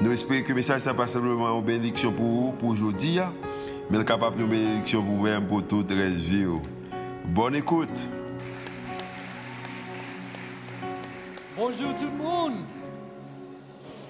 [0.00, 3.18] Nous espérons que le message n'est pas simplement une bénédiction pour vous, pour aujourd'hui,
[3.90, 6.46] mais capable une bénédiction pour vous-même, pour toute la vie.
[7.24, 7.88] Bonne écoute.
[11.56, 12.52] Bonjour tout le monde.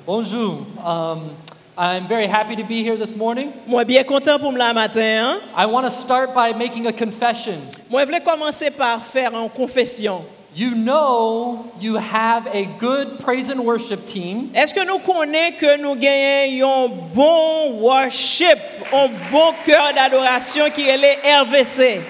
[0.06, 0.66] Bonjour.
[0.84, 1.30] Um,
[1.78, 3.50] I'm very happy to be here this morning.
[3.66, 5.00] Moi bien content pour me la matin.
[5.00, 5.40] Hein?
[5.56, 7.62] I want to start by making a confession.
[7.88, 10.22] Moi je voulais commencer par faire une confession.
[10.58, 14.50] You know you have a good praise and worship team.
[14.56, 18.58] Est-ce que nous connaissons que nous gagnons un bon worship,
[18.92, 22.00] un bon cœur d'adoration qui est le RVC?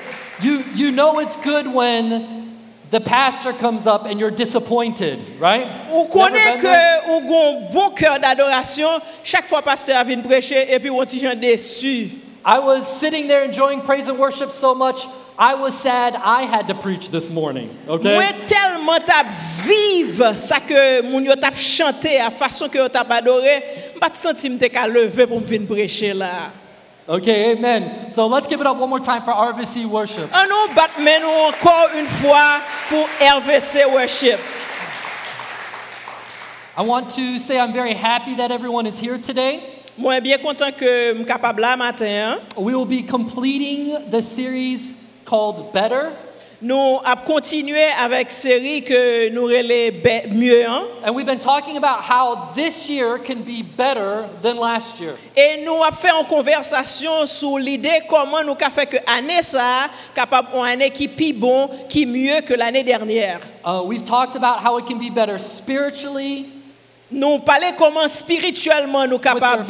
[0.42, 2.56] You, you know it's good when
[2.90, 5.66] the pastor comes up and you're disappointed, right?
[5.90, 8.88] Never connaît que ou gon bon cœur d'adoration
[9.24, 12.12] chaque fois pasteur vient prêcher et puis on gens déçu.
[12.46, 15.06] I was sitting there enjoying praise and worship so much,
[15.40, 18.12] I was sad I had to preach this morning, okay?
[18.14, 19.22] Moi tellement t'a
[19.64, 23.62] vive ça que moun yo t'a chanté à façon que yo t'a adoré,
[24.00, 26.50] pas senti me ka lever pour me venir là.
[27.08, 28.10] Okay, amen.
[28.10, 30.28] So let's give it up one more time for RVC worship.
[30.30, 34.40] Bat nous encore une fois pour RVC worship.
[36.76, 39.60] I want to say I'm very happy that everyone is here today.
[39.96, 42.06] Moi bien content que m capable là matin.
[42.06, 42.38] hein.
[42.56, 44.97] We will be completing the series
[45.28, 46.10] called Better,
[46.60, 49.92] Nous a continué avec série que nous relais
[50.28, 50.86] mieux hein.
[51.04, 55.14] and we've been talking about how this year can be better than last year.
[55.36, 59.88] Et nous avons fait une conversation sur l'idée comment nous avons fait que année ça
[60.12, 63.38] capable une année qui plus bon, qui mieux que l'année dernière.
[63.64, 66.46] Uh, we've talked about how it can be better spiritually,
[67.10, 69.64] Nous parler comment spirituellement nous capables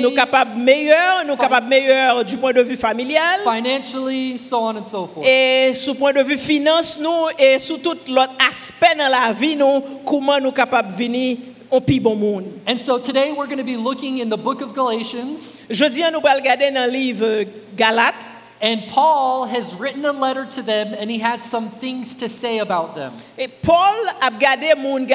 [0.00, 4.84] nous capables meilleur, nous capables meilleur du point de vue familial financially, so on and
[4.84, 5.24] so forth.
[5.24, 9.54] et sous point de vue finance nous et sous tout l'autre aspect dans la vie
[9.54, 11.36] nous comment nous capables venir
[11.70, 12.46] au plus bon monde.
[12.68, 16.06] And so today we're going to be looking in the book of Galatians, Jeudi nous
[16.06, 17.44] allons regarder dans le livre
[17.76, 18.28] Galates
[18.62, 22.60] and Paul has written a letter to them, and he has some things to say
[22.60, 23.12] about them.
[23.36, 25.06] Et Paul a regardé moun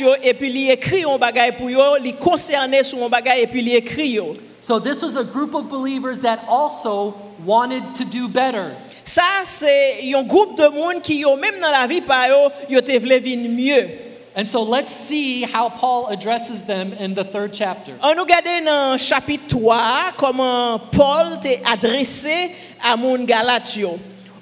[0.00, 3.46] yo et puis il écrit un bagay pour yo, il concerné sur un bagay et
[3.46, 4.34] puis il écrit yo.
[4.60, 8.74] So this was a group of believers that also wanted to do better.
[9.04, 12.80] Ça c'est un groupe de monde qui yo même dans la vie pa yo, yo
[12.80, 14.03] te vle vin mieux.
[14.36, 17.96] And so let's see how Paul addresses them in the third chapter.
[18.02, 22.50] On nous regarde dans chapitre 3 comment Paul t'est adressé
[22.82, 23.98] à moun Galates yo.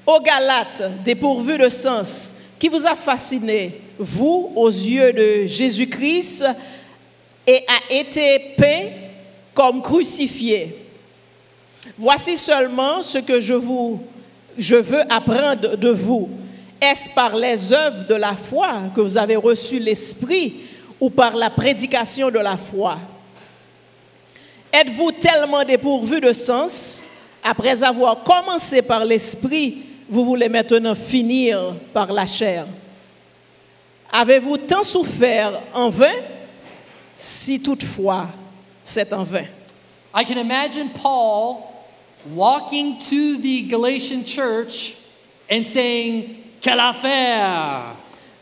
[0.06, 6.44] Aux Galates, dépourvus de sens, qui vous a fasciné, vous, aux yeux de Jésus-Christ,
[7.46, 8.88] et a été peint
[9.52, 10.88] comme crucifié.
[11.98, 14.00] Voici seulement ce que je vous
[14.58, 16.28] je veux apprendre de vous.
[16.82, 20.62] Est-ce par les œuvres de la foi que vous avez reçu l'esprit
[20.98, 22.98] ou par la prédication de la foi?
[24.72, 27.08] Êtes-vous tellement dépourvu de sens?
[27.40, 32.66] Après avoir commencé par l'esprit, vous voulez maintenant finir par la chair.
[34.10, 36.16] Avez-vous tant souffert en vain?
[37.14, 38.26] Si toutefois
[38.82, 39.46] c'est en vain.
[40.12, 41.58] I can imagine Paul
[42.34, 44.94] walking to the Galatian church
[45.48, 47.96] and saying, Quelle affaire!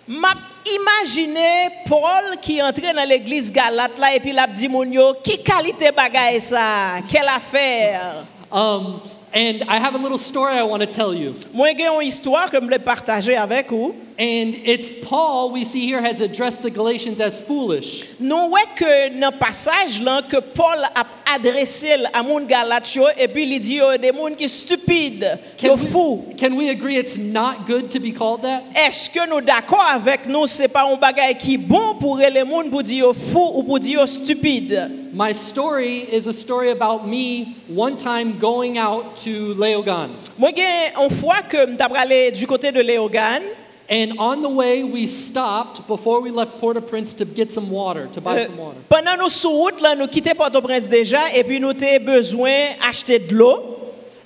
[0.07, 0.35] M'a
[0.67, 5.43] imaginé Paul qui entrait dans l'église Galate là et puis l'a dit moun yo, qui
[5.43, 7.01] qualité bagaille ça?
[7.09, 8.27] Quelle affaire?
[8.53, 9.01] Um,
[9.35, 11.35] and I have a little story I want to tell you.
[11.55, 13.95] Moi j'ai une histoire que je voulais partager avec vous.
[14.21, 18.05] And it's Paul, we see here, has addressed the Galatians as foolish.
[18.21, 23.29] Voyons que dans le passage là que Paul a adressé à moun Galate yo, et
[23.29, 26.25] puis il dit yo, des moun qui stupides, qui Can fous.
[26.29, 28.63] we, can we agree it's not good to be called that?
[28.75, 32.69] Est-ce que nous d'accord avec nous c'est pas un bagage qui bon pour les moun
[32.69, 37.07] pour dire yo fou ou pour dire yo stupide My story is a story about
[37.07, 40.11] me one time going out to Léogâne.
[40.39, 43.43] Moi j'ai une fois que m't'a aller du côté de Léogane
[43.93, 47.71] And on the way, we stopped before we left Port au Prince to get some
[47.71, 48.77] water, to buy Euh, some water.
[48.89, 53.19] pendant nos sous route là, nous quittons Port-au-Prince déjà et puis nous avons besoin d'acheter
[53.19, 53.77] de l'eau.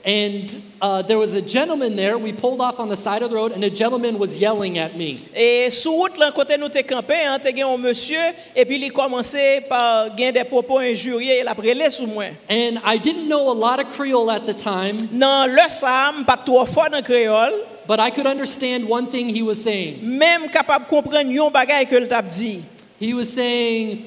[0.06, 0.44] And
[0.82, 2.18] uh, there was a gentleman there.
[2.18, 4.98] We pulled off on the side of the road, and a gentleman was yelling at
[4.98, 5.14] me.
[5.34, 8.20] Et sous route là côté nous t'es campé, hein, t'es un monsieur
[8.54, 12.24] et puis il commençait par gen des propos injurieux et la prélé sous moi.
[12.50, 16.36] And I didn't know a lot of Creole at the time, Dans le sam, pas
[16.36, 17.54] trop fort dans créole,
[17.86, 20.00] but I could understand one thing he was saying.
[20.02, 22.62] même capable comprendre yon bagay que le t'a dit.
[22.98, 24.04] He was saying,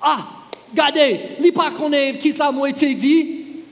[0.00, 3.64] Ah, gade, li pa kone ki sa mo te di?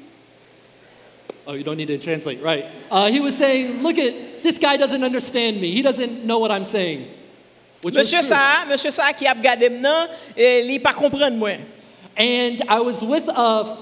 [1.46, 2.66] Oh, you don't need to translate, right.
[2.90, 5.72] Uh, he was saying, Look at, this guy doesn't understand me.
[5.72, 7.08] He doesn't know what I'm saying.
[7.82, 8.28] Which Monsieur true.
[8.28, 11.56] ça, monsieur ça qui a regardé maintenant, et il pas comprendre moi.
[12.16, 13.76] And I was with a,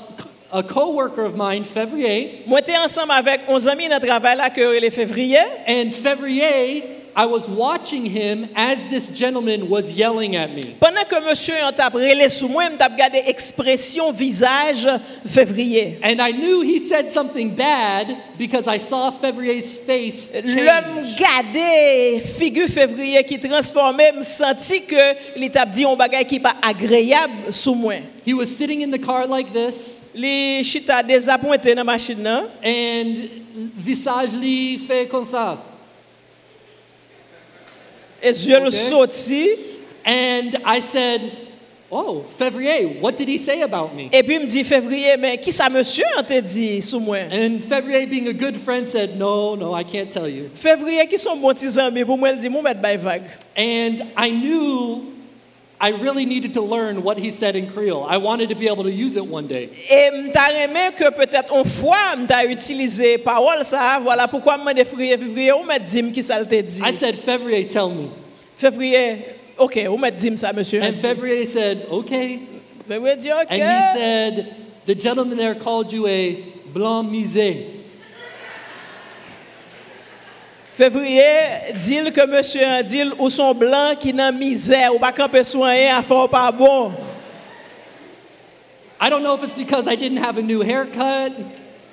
[0.51, 4.61] a co-worker of mine, Fevrier, Moi t'es ensemble avec 11 amis dans travail là que
[4.91, 5.39] février.
[5.69, 6.83] and Fevrier,
[7.19, 10.77] I was watching him as this gentleman was yelling at me.
[10.79, 14.87] Pendant que monsieur a t'a relé sous moi, m'a regardé expression visage
[15.27, 15.99] février.
[16.01, 21.17] And I knew he said something bad because I saw Fevrier's face L'homme change.
[21.19, 27.51] gardé figure février qui transformait, me senti que t'a dit un bagay qui pas agréable
[27.53, 27.95] sous moi.
[28.25, 32.45] He was sitting in the car like this, Li chita désappointé dans machine là.
[32.65, 33.29] and
[33.77, 35.59] visage li fait comme ça.
[38.23, 38.65] Et je okay.
[38.65, 39.49] le sorti.
[40.05, 41.21] And I said,
[41.91, 44.09] oh, Fevrier, what did he say about me?
[44.11, 47.19] Et puis il me dit, Fevrier, mais qui ça monsieur a te dit sous moi?
[47.31, 50.51] And Fevrier, being a good friend, said, no, no, I can't tell you.
[50.55, 53.25] Fevrier, qui sont bons petits amis, pour moi, il dit, mon bay vague.
[53.57, 55.18] And I knew
[55.81, 58.05] I really needed to learn what he said in Creole.
[58.05, 59.71] I wanted to be able to use it one day.
[59.89, 65.17] Et m'ta aimé que peut-être une fois m'ta utilisé parole ça, voilà pourquoi me février
[65.17, 66.83] février ou me dit qui ça te dit.
[66.85, 68.09] I said, Fevrier, tell me.
[68.57, 70.83] Février, OK, ou me dit ça monsieur.
[70.83, 72.41] And Fevrier said, Okay.
[72.89, 73.47] Février dit OK.
[73.51, 76.43] And he said, The gentleman there called you a
[76.73, 77.78] blanc misé.
[80.79, 81.25] Février,
[81.75, 85.89] dit que monsieur a dit ou son blanc qui dans misère ou pas camper soigner
[85.89, 86.93] à faire pas bon.
[89.01, 91.33] I don't know if it's because I didn't have a new haircut,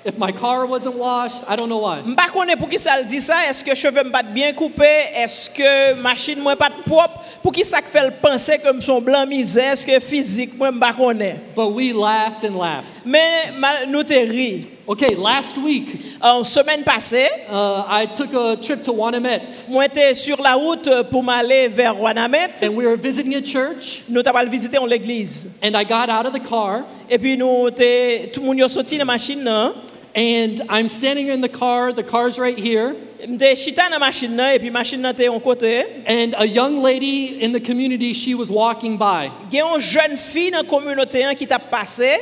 [0.04, 1.42] if my car wasn't washed.
[1.48, 2.02] I don't know why.
[2.06, 4.86] M'pas connais pour qui ça le dit ça, est-ce que cheveux me pas bien coupé,
[5.16, 9.00] est-ce que machine moi pas propre, pour qui ça que fait le penser comme son
[9.00, 11.40] blanc misère, est-ce que physique moi m'pas connais.
[11.56, 13.02] But we laughed and laughed.
[13.04, 14.60] Mais ma- nous te ri.
[14.88, 15.88] Okay, last week,
[16.22, 20.88] En semaine passée, uh, I took a trip to Wanamet, moi j'étais sur la route
[21.10, 22.62] pour m'aller vers Wanamet.
[22.62, 25.50] and we were visiting a church, Nous t'avons visité en l'église.
[25.60, 28.94] and I got out of the car, Et puis nous t'es- tout le monde sorti
[28.94, 32.94] de la machine and I'm standing in the car, the car's right here,
[33.28, 35.84] M'étais chita dans la machine là et puis machine t'es en côté.
[36.06, 39.30] and a young lady in the community, she was walking by.
[39.50, 42.20] Il y a une jeune fille dans communauté qui t'a passé.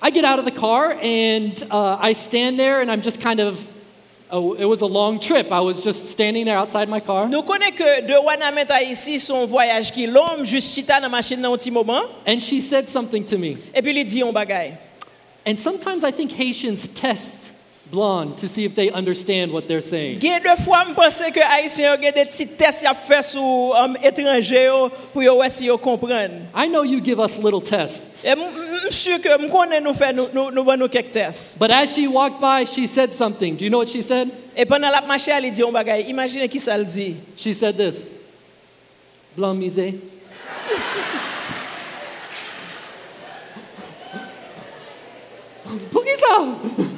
[0.00, 3.40] I get out of the car, and uh, I stand there, and I'm just kind
[3.40, 3.68] of,
[4.30, 5.50] oh, it was a long trip.
[5.50, 7.28] I was just standing there outside my car.
[7.28, 11.42] Nous connaissons que de Wanamet à ici, son voyage qui long, juste chita dans machine
[11.42, 12.02] là un petit moment.
[12.26, 13.56] And she said something to me.
[13.74, 14.78] Et puis il dit un bagay.
[15.44, 17.52] And sometimes I think Haitians test
[17.90, 20.20] blonde to see if they understand what they're saying.
[20.20, 23.40] Y a deux fois, je pense que Haïtiens ont des petits tests à faire sur
[23.40, 25.80] um, yo, pour yo voir si yo.
[26.54, 28.26] I know you give us little tests.
[28.26, 28.34] Et
[28.84, 31.58] je suis sûr que je connais nous faire nous nous nous nous quelques tests.
[31.58, 33.56] But as she walked by, she said something.
[33.56, 34.28] Do you know what she said?
[34.56, 36.02] Et pendant la marche, elle dit un bagay.
[36.08, 37.16] Imaginez qui ça le dit.
[37.36, 38.08] She said this
[39.36, 39.94] Blanc misé.
[45.92, 46.97] Pour qui ça?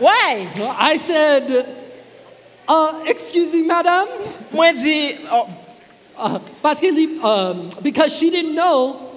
[0.00, 0.48] Why?
[0.78, 1.76] I said,
[2.66, 4.08] uh, excuse me, madam.
[4.50, 5.44] Mwen di, oh.
[6.16, 9.10] Uh, paske li, um, because she didn't know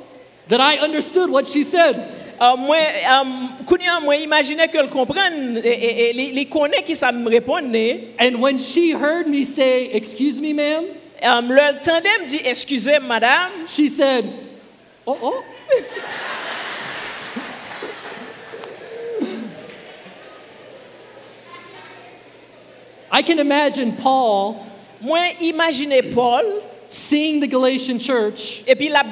[0.48, 1.96] that I understood what she said.
[2.40, 3.32] Uh, mwen, um,
[3.64, 8.16] kounyan mwen imagine ke l kompren, li konen ki sa m reponne.
[8.20, 11.00] And when she heard me say, excuse me, ma'am.
[11.24, 13.68] Um, le tende m di, excuse me, madame.
[13.68, 14.28] She said,
[15.08, 15.40] oh, oh.
[23.14, 24.56] I can imagine Paul
[25.00, 26.44] Moi imaginez Paul
[26.88, 29.04] seeing the Galatian church et puis il a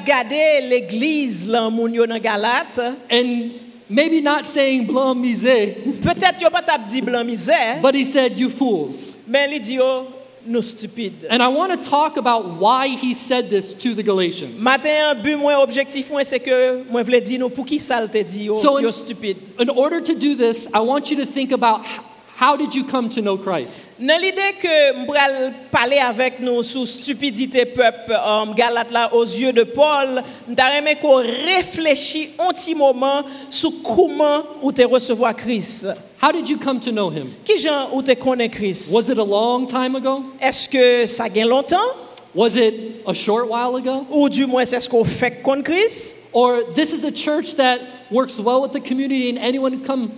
[0.61, 2.79] l'église là moun yo dans Galate.
[3.09, 3.51] and
[3.89, 8.37] maybe not saying blanc misé, Peut-être yo pas t'a dit blanc misère, but he said,
[8.39, 9.21] you fools.
[9.27, 10.07] mais il dit yo
[10.45, 11.25] nous stupides.
[11.29, 14.59] And I want to talk about why he said this to the Galatians.
[14.61, 18.07] Matin, but moi objectif moi c'est que moi voulais dire nous pour qui ça le
[18.07, 19.37] te dit oh, yo, So yo in- stupide.
[19.59, 21.81] In order to do this, I want you to think about
[22.41, 23.99] how did you come to know Christ?
[23.99, 29.53] Dans l'idée que m'pral parler avec nous sous stupidité peuple um, Galate là aux yeux
[29.53, 35.87] de Paul, m'ta aimé qu'on réfléchit un petit moment sur comment ou te recevoir Christ.
[36.19, 37.27] How did you come to know him?
[37.45, 38.91] Qui gens ou te connaît Christ?
[38.91, 40.23] Was it a long time ago?
[40.41, 41.77] Est-ce que ça gagne longtemps
[42.33, 44.07] Was it a short while ago?
[44.09, 46.29] ou du moins est-ce qu'on fait connaître Christ?
[46.33, 47.79] Or this is a church that
[48.09, 50.09] works well with the community and anyone come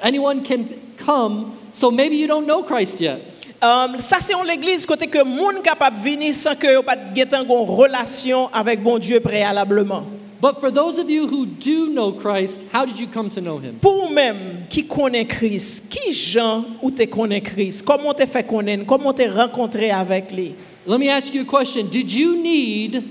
[0.00, 0.66] anyone can
[0.96, 3.20] come, so maybe you don't know Christ yet.
[3.60, 8.48] Um, ça c'est en l'église côté que monde capable venir sans que pas une relation
[8.52, 10.04] avec bon Dieu préalablement.
[10.40, 13.56] But for those of you who do know Christ, how did you come to know
[13.58, 13.78] him?
[13.80, 18.84] Pour vous-même qui connaît Christ, qui gens ou te connaît Christ, comment te fait connaître,
[18.84, 20.54] comment te rencontré avec lui?
[20.86, 21.84] Let me ask you a question.
[21.86, 23.02] Did you need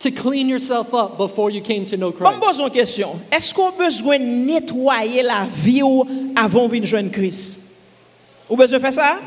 [0.00, 2.40] to clean yourself up before you came to know Bon, Christ?
[2.40, 3.10] pose une question.
[3.30, 5.82] Est-ce qu'on a besoin de nettoyer la vie
[6.34, 7.63] avant de joindre Christ?
[8.48, 9.18] Ou faire ça?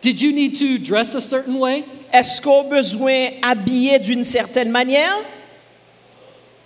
[0.00, 1.84] Did you need to dress a certain way?
[2.12, 5.24] Est-ce qu'on besoin d'habiller d'une certaine manière?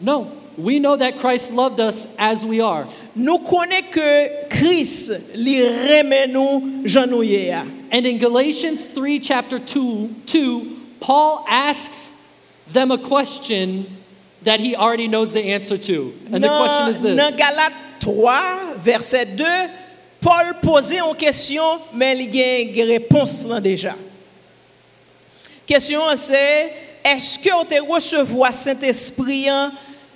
[0.00, 0.26] No.
[0.56, 2.86] We know that Christ loved us as we are.
[3.14, 7.52] Nous connaissons que Christ lui remet nous genouiller.
[7.92, 12.12] And in Galatians 3, chapter 2, 2, Paul asks
[12.66, 13.86] them a question
[14.42, 16.12] that he already knows the answer to.
[16.32, 19.44] And the question is this Galates 3, verset 2,
[20.20, 21.62] Paul posait une question,
[21.94, 23.94] mais il y a une réponse là déjà.
[25.66, 26.72] Question c'est,
[27.04, 29.46] est-ce que te recevoir Saint-Esprit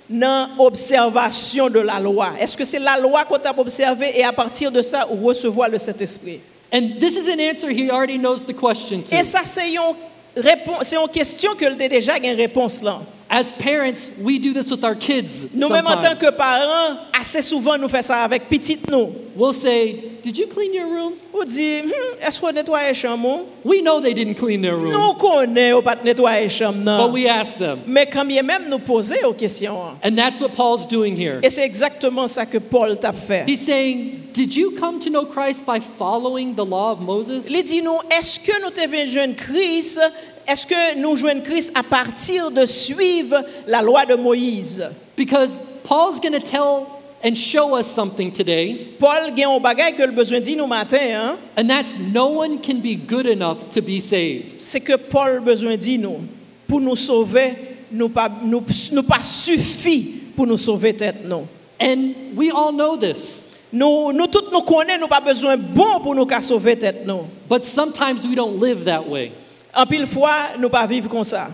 [0.09, 2.33] dans l'observation de la loi?
[2.39, 5.69] Est-ce que c'est la loi qu'on t'a observé et à partir de ça, on recevoir
[5.69, 6.39] le Saint-Esprit?
[6.73, 9.15] And this is an answer he already knows the question to.
[9.15, 9.95] Et ça, c'est une,
[10.35, 12.99] réponse, c'est une question que as déjà une réponse là.
[13.35, 15.55] As parents, we do this with our kids.
[15.55, 19.09] Nous-mêmes, en tant que parents, assez souvent, nous faisons ça avec petites nous.
[19.35, 21.13] We'll say, Did you clean your room?
[21.33, 23.47] On dit, Hmm, est-ce qu'on nettoie les chambres?
[23.65, 26.77] We know they didn't clean their room, Nous connaissons pas nettoyer les chambres.
[26.83, 27.07] non.
[27.07, 27.79] but we ask them.
[27.87, 29.75] Mais quand même nous poser aux questions.
[30.03, 31.39] And that's what Paul's doing here.
[31.41, 33.45] Et c'est exactement ça que Paul t'a fait.
[33.47, 37.47] He's saying, Did you come to know Christ by following the law of Moses?
[37.49, 39.99] Il dit nous, est-ce que nous devons joindre Christ
[40.47, 44.83] Est-ce que nous joignons Christ à partir de suivre la loi de Moïse?
[45.15, 46.87] Because Paul's going to tell
[47.23, 50.97] and show us something today, Paul a un bagage que le besoin dit nous matin,
[50.99, 51.37] hein?
[51.55, 54.59] and that's no one can be good enough to be saved.
[54.59, 56.27] c'est que Paul besoin dit nous
[56.67, 57.55] pour nous sauver,
[57.91, 61.47] nous pas nous, nous pas suffit pour nous sauver tête non.
[61.79, 66.13] And we all know this, Nous nous tous nous connaissons, nous pas besoin bon pour
[66.13, 67.27] nous sauver tête non.
[67.47, 69.31] but sometimes we don't live that way.
[69.75, 71.47] En pile fois, nous pas vivre comme ça.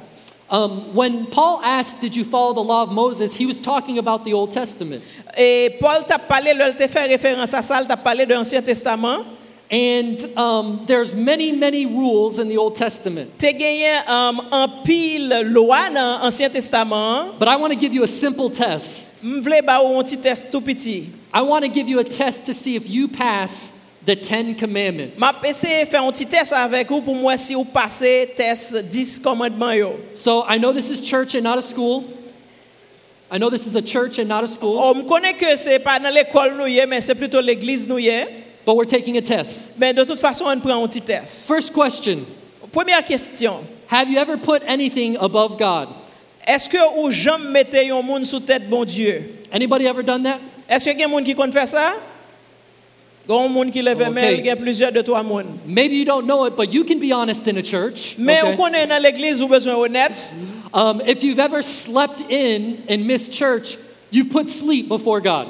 [0.51, 3.35] Um, when Paul asked, Did you follow the law of Moses?
[3.35, 5.03] he was talking about the Old Testament.
[5.37, 8.61] Et Paul t'a parlé, il t'a fait référence à ça, il t'a parlé de l'Ancien
[8.61, 9.25] Testament.
[9.71, 13.27] And um, there's many, many rules in the Old Testament.
[13.37, 17.37] T'as gagné um, un pile loi dans l'Ancien Testament.
[17.37, 19.23] But I want to give you a simple test.
[19.23, 21.09] Voulais ba ou un petit test tout petit.
[21.31, 23.75] I want to give you a test to see if you pass
[24.09, 25.19] the Ten Commandments.
[25.19, 29.19] M'a essayé faire un petit test avec vous pour moi si vous passez test 10
[29.19, 29.99] commandements yo.
[30.15, 32.05] So I know this is church and not a school.
[33.31, 35.77] I know this is a church and not a school, On me connaît que c'est
[35.77, 37.99] pas dans l'école nous mais c'est plutôt l'église nous
[38.65, 39.73] but we're taking a test.
[39.79, 41.47] Mais de toute façon, on prend un petit test.
[41.47, 42.25] First question
[42.71, 43.59] Première question.
[43.91, 45.89] Have you ever put anything above God?
[46.47, 49.35] Est-ce que ou jamais mettez un monde sous tête bon Dieu?
[49.51, 50.39] Anybody ever done that?
[50.67, 51.93] Est-ce qu'il y a un monde qui compte faire ça?
[53.29, 54.39] Il y a un lève Ok.
[54.39, 55.45] il y a plusieurs de toi monde.
[55.67, 58.15] Maybe you don't know it, but you can be honest in a church.
[58.17, 58.53] Mais okay?
[58.53, 60.31] on connaît dans l'église ou besoin honnête.
[60.73, 63.77] Um, if you've ever slept in and missed church,
[64.09, 65.47] you've put sleep before God.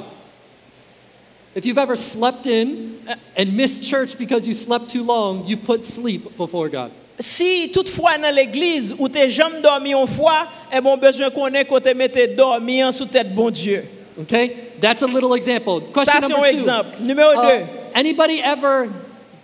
[1.54, 2.96] If you've ever slept in
[3.34, 6.90] and missed church because you slept too long, you've put sleep before God.
[7.18, 11.64] Si toutefois dans l'église où t'es jamais dormi une fois, et bon besoin qu'on ait
[11.64, 13.84] qu'on te mette dormi en sous tête bon Dieu.
[14.18, 14.72] Okay?
[14.80, 15.80] That's a little example.
[15.92, 16.54] Question Ça c'est number two.
[16.54, 16.96] exemple.
[17.00, 17.64] Numéro Uh, 2.
[17.94, 18.88] anybody ever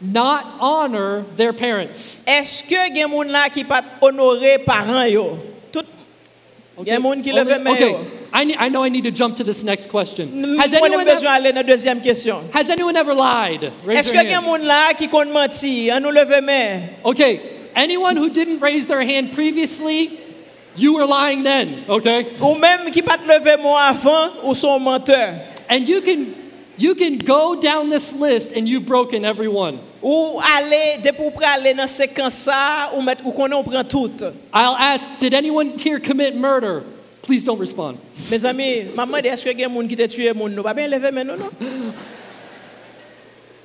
[0.00, 2.22] not honor their parents?
[2.26, 5.38] Est-ce que y a monde là qui pas honorer parents yo?
[5.72, 5.84] Tout
[6.80, 7.96] il y a monde qui Only- lève main okay.
[8.34, 10.28] I, ne- I know I need to jump to this next question.
[10.58, 12.40] Has avons anyone, besoin ever, d'aller dans deuxième question.
[12.52, 13.72] has anyone ever lied?
[13.86, 14.44] Raise Est-ce your que a hand.
[14.44, 15.88] monde là qui compte menti?
[15.90, 16.80] On nous lève main.
[17.04, 17.40] Okay,
[17.74, 20.10] anyone who didn't raise their hand previously,
[20.76, 22.26] you were lying then, okay?
[22.40, 25.34] Ou même qui pas te lever moi avant ou son menteur.
[25.68, 26.26] And you can
[26.78, 29.78] you can go down this list and you've broken every one.
[30.02, 34.22] Ou aller, de pour aller dans séquence ça, ou mettre ou qu'on on prend tout.
[34.52, 36.82] I'll ask, did anyone here commit murder?
[37.22, 37.98] Please don't respond.
[38.30, 40.52] Mes amis, maman est-ce que il y a monde qui t'a tué monde?
[40.52, 41.50] Nous pas bien lever main non non.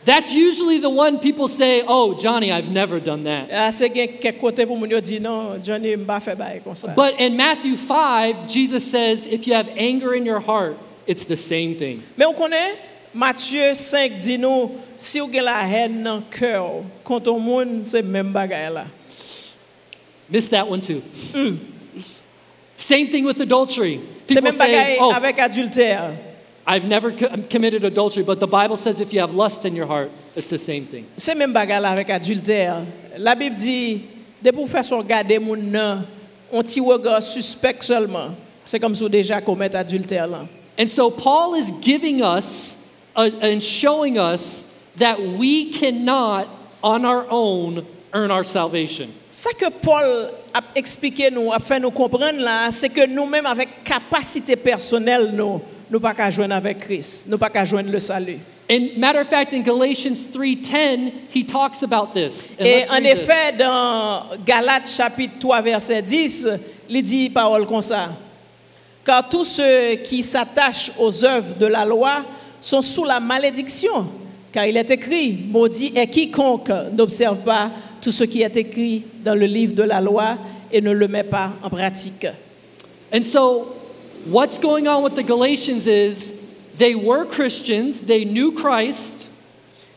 [0.03, 3.49] That's usually the one people say, Oh, Johnny, I've never done that.
[3.51, 6.73] Ah, c'est gen quelques côté pour moun yo di non, Johnny m'a fait bail comme
[6.73, 6.95] ça.
[6.95, 11.37] But in Matthew 5, Jesus says, If you have anger in your heart, it's the
[11.37, 12.01] same thing.
[12.17, 12.75] Mais on connaît
[13.13, 17.81] Matthieu 5 dit nous si vous avez la haine dans le cœur contre le monde,
[17.83, 18.85] c'est même bagaille là.
[20.29, 21.01] Missed that one too.
[22.75, 23.99] Same thing with adultery.
[24.25, 26.13] C'est People say, Oh, avec adultère.
[26.65, 29.87] I've never co- committed adultery, but the Bible says if you have lust in your
[29.87, 31.05] heart, it's the same thing.
[31.17, 32.83] C'est même bagaille là avec adultère.
[33.17, 34.01] La Bible dit
[34.41, 36.05] de pour faire son regarder mon nan,
[36.51, 38.29] on petit regard suspect seulement.
[38.65, 40.45] C'est comme si déjà commettre adultère là.
[40.79, 42.77] And so Paul is giving us
[43.15, 44.65] uh, and showing us
[44.97, 46.47] that we cannot,
[46.83, 49.09] on our own, earn our salvation.
[49.29, 53.83] Ça que Paul a expliqué nous, a fait nous comprendre là, c'est que nous-mêmes avec
[53.83, 58.39] capacité personnelle nous, nous pas qu'à joindre avec Christ, nous pas qu'à joindre le salut.
[58.71, 62.55] And matter of fact, in Galatians 3:10, he talks about this.
[62.57, 63.11] And Et en this.
[63.11, 66.47] effet, dans Galates chapitre 3, verset 10,
[66.89, 68.09] il dit parole comme ça.
[69.05, 72.23] Car tous ceux qui s'attachent aux œuvres de la loi
[72.61, 74.07] sont sous la malédiction.
[74.53, 79.35] Car il est écrit, maudit est quiconque n'observe pas tout ce qui est écrit dans
[79.35, 80.37] le livre de la loi
[80.71, 82.27] et ne le met pas en pratique.
[83.13, 83.80] And so,
[84.25, 86.33] what's going on with the Galatians is
[86.77, 89.27] they were Christians, they knew Christ,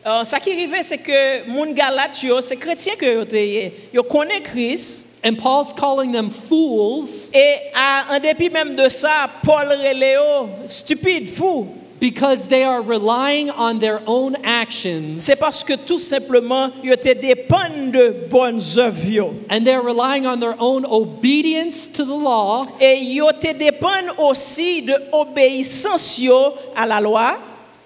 [0.07, 4.03] Euh, ça qui arrivait, c'est que moun Galate, yo, c'est chrétien que yo, te- yo
[4.03, 5.07] connaît Christ.
[5.23, 11.27] and Paul's calling them fools Et à- en dépit même de ça, Paul reléo stupide,
[11.29, 11.67] fou.
[12.05, 17.11] Because they are relying on their own actions C'est parce que tout simplement, ils te
[17.13, 19.33] dépendent de bonnes œuvres.
[19.49, 24.83] and they're relying on their own obedience to the law Et ils te dépendent aussi
[24.83, 26.21] de obéissance
[26.75, 27.37] à la loi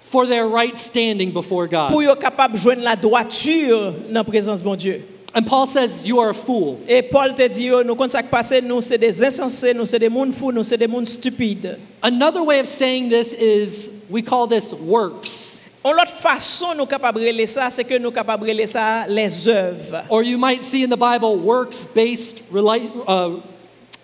[0.02, 1.88] for their right standing before God.
[1.90, 5.02] pour être capable de joindre la droiture dans la présence de Dieu.
[5.36, 6.80] And Paul says, You are a fool.
[6.88, 10.00] Et Paul te dit, nous, quand ça qui passe, nous, c'est des insensés, nous, c'est
[10.00, 11.78] des mondes fous, nous, c'est des mondes stupides.
[12.02, 15.62] Another way of saying this is we call this works.
[15.84, 20.04] En l'autre façon, nous capables de ça, c'est que nous capables de ça les œuvres.
[20.10, 23.40] Or you might see in the Bible works based uh,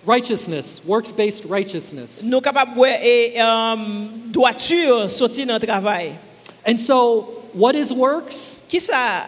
[0.05, 2.23] righteousness, works based righteousness.
[2.23, 3.75] Nous capables et euh,
[4.31, 6.13] droiture sortir dans travail.
[6.65, 8.61] And so, what is works?
[8.69, 9.25] Qui ça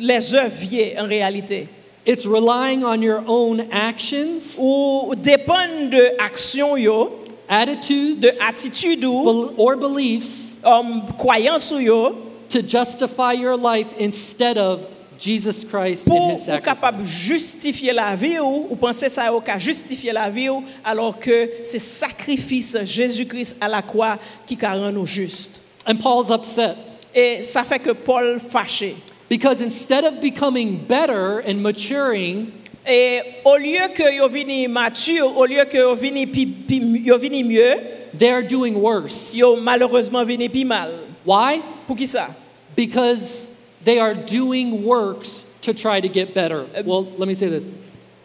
[0.00, 1.68] les œuvres viennent en réalité?
[2.06, 9.52] It's relying on your own actions, Ou dépendent de actions yo, attitudes, de attitude ou
[9.58, 12.16] or beliefs um, croyance ou yo
[12.48, 14.80] to justify your life instead of
[15.18, 16.64] Jesus Christ pour and his sacrifice.
[16.64, 21.18] capable justifier la vie ou ou penser ça au cas justifier la vie ou alors
[21.18, 25.60] que c'est sacrifice Jésus-Christ à la croix qui rend nous justes.
[25.86, 26.74] And Paul's upset
[27.14, 28.96] Et ça fait que Paul fâché.
[29.30, 32.52] Because instead of becoming better and maturing,
[32.86, 37.18] Et au lieu que yo vini mature, au lieu que yo vini pi, pi, yo
[37.18, 37.76] vini mieux,
[38.14, 39.36] they're doing worse.
[39.36, 40.90] yo malheureusement vini pi mal.
[41.24, 41.60] Why?
[41.86, 42.34] Pour qui ça?
[42.74, 43.52] Because
[43.84, 46.66] they are doing works to try to get better.
[46.74, 47.74] Uh, well, let me say this.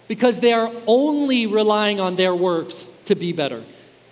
[0.07, 3.61] Because they are only relying on their works to be better.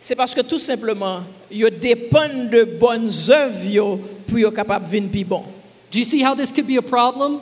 [0.02, 5.10] C'est parce que tout simplement, yo dépendent de bonnes œuvres yo pour yo capable vinn
[5.10, 5.46] pi bon.
[5.94, 7.40] Do you see how this could be a problem?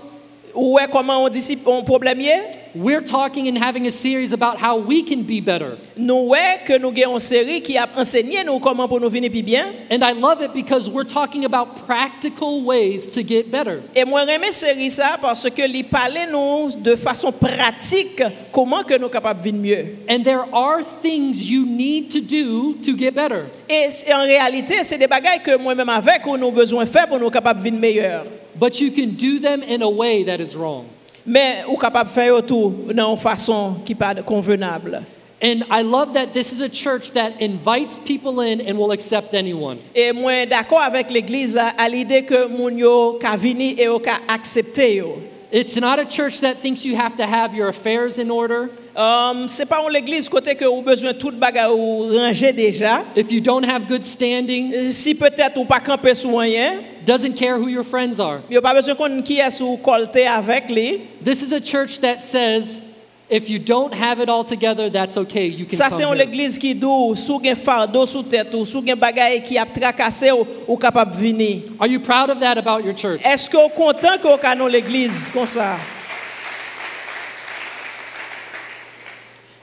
[0.54, 2.52] Ou est comment on dit on problème yé?
[2.74, 5.78] We're talking and having a series about how we can be better.
[5.98, 9.30] Nous ouais que nous avons une série qui a enseigné nous comment pour nous venir
[9.30, 9.74] plus bien.
[9.90, 13.82] And I love it because we're talking about practical ways to get better.
[13.94, 18.98] Et moi j'aime série ça parce que lui parler nous de façon pratique comment que
[18.98, 19.96] nous capables de venir mieux.
[20.10, 23.48] And there are things you need to do to get better.
[23.68, 27.30] Et en réalité, c'est des bagages que moi-même avec ou nous besoin faire pour nous
[27.30, 28.26] capables de venir meilleur.
[28.56, 30.86] But you can do them in a way that is wrong.
[31.26, 35.04] Mais ou capable de faire tout dans une façon qui pas convenable.
[35.44, 39.34] And I love that this is a church that invites people in and will accept
[39.34, 39.80] anyone.
[39.96, 43.98] Et moi d'accord avec l'église à, à l'idée que moun yo ka vini et yo
[43.98, 45.18] ka accepter yo.
[45.52, 48.70] It's not a church that thinks you have to have your affairs in order.
[48.96, 53.04] Um, c'est pas une église côté que vous besoin tout bagage ou ranger déjà.
[53.16, 57.34] If you don't have good standing, Euh, Si peut-être ou pas camper sous rien, doesn't
[57.36, 58.40] care who your friends are.
[58.54, 61.00] a pas besoin qu'on qui est sous colté avec lui.
[61.24, 62.82] This is a church that says
[63.30, 65.48] if you don't have it all together, that's okay.
[65.48, 68.86] You can Ça c'est une église qui dou sous gen fardeau sous tête ou sous
[68.86, 71.62] gen bagage qui a tracassé ou, ou capable venir.
[71.80, 73.22] Are you proud of that about your church?
[73.24, 75.78] Est-ce que vous content que vous l'église comme ça?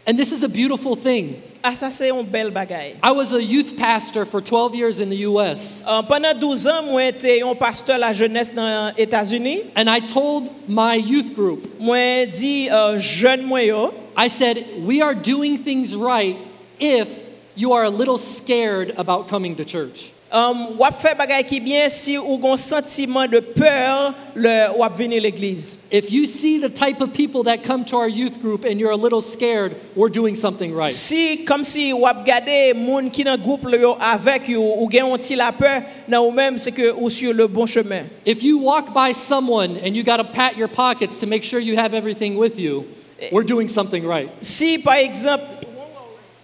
[0.09, 2.97] And this is a beautiful thing Ah, un bel bagay.
[3.03, 5.85] I was a youth pastor for 12 years in the US.
[5.87, 9.65] Euh, pendant 12 ans, moi j'étais un pasteur la jeunesse dans États-Unis.
[9.77, 15.03] And I told my youth group, Moi dit euh, jeune moi yo, I said, we
[15.03, 16.39] are doing things right
[16.81, 17.09] if
[17.55, 20.13] you are a little scared about coming to church.
[20.33, 25.81] Um, wap fait bagay qui bien si ou gon de peur le wap venir l'église.
[25.91, 28.91] If you see the type of people that come to our youth group and you're
[28.91, 30.93] a little scared, we're doing something right.
[30.93, 35.37] Si comme si wap gade moun qui dans groupe yo avec yo ou gen ti
[35.37, 38.05] la peur nan ou c'est que ou sur le bon chemin.
[38.25, 41.61] If you walk by someone and you got to pat your pockets to make sure
[41.61, 42.87] you have everything with you,
[43.33, 44.31] we're doing something right.
[44.41, 45.59] Si par exemple